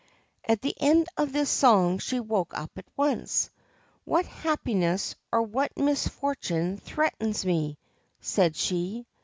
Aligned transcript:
At 0.49 0.63
the 0.63 0.73
end 0.79 1.05
of 1.15 1.31
this 1.31 1.51
song 1.51 1.99
she 1.99 2.19
woke 2.19 2.55
up 2.57 2.71
at 2.75 2.87
once.' 2.97 3.51
What 4.03 4.25
happiness 4.25 5.13
or 5.31 5.43
what 5.43 5.77
misfortune 5.77 6.77
threatens 6.77 7.45
me?' 7.45 7.77
said 8.19 8.55
she. 8.55 9.05